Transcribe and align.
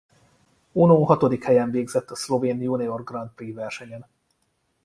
Uno 0.73 1.03
hatodik 1.05 1.43
helyen 1.43 1.71
végzett 1.71 2.09
a 2.11 2.15
szlovén 2.15 2.61
Junior 2.61 3.03
Grand 3.03 3.29
Prix 3.35 3.55
versenyen. 3.55 4.07